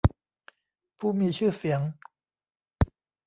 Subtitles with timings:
[0.97, 1.81] ผู้มีชื่อเสียง